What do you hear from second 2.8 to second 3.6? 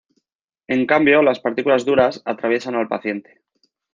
paciente.